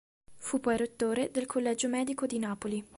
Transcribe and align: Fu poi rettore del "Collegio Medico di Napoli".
Fu 0.35 0.59
poi 0.59 0.77
rettore 0.77 1.29
del 1.29 1.45
"Collegio 1.45 1.87
Medico 1.87 2.25
di 2.25 2.39
Napoli". 2.39 2.83